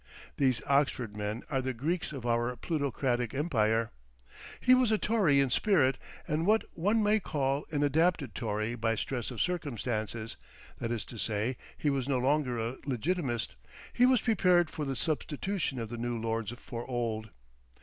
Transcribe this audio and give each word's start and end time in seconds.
These 0.37 0.63
Oxford 0.65 1.15
men 1.15 1.43
are 1.47 1.61
the 1.61 1.75
Greeks 1.75 2.11
of 2.11 2.25
our 2.25 2.55
plutocratic 2.55 3.35
empire. 3.35 3.91
He 4.59 4.73
was 4.73 4.91
a 4.91 4.97
Tory 4.97 5.39
in 5.39 5.51
spirit, 5.51 5.99
and 6.27 6.47
what 6.47 6.63
one 6.73 7.03
may 7.03 7.19
call 7.19 7.65
an 7.69 7.83
adapted 7.83 8.33
Tory 8.33 8.73
by 8.73 8.95
stress 8.95 9.29
of 9.29 9.39
circumstances; 9.39 10.37
that 10.79 10.89
is 10.89 11.05
to 11.05 11.19
say, 11.19 11.55
he 11.77 11.91
was 11.91 12.09
no 12.09 12.17
longer 12.17 12.57
a 12.57 12.77
legitimist; 12.83 13.53
he 13.93 14.07
was 14.07 14.21
prepared 14.21 14.71
for 14.71 14.85
the 14.85 14.95
substitution 14.95 15.77
of 15.79 15.91
new 15.91 16.17
lords 16.19 16.49
for 16.57 16.83
old. 16.89 17.29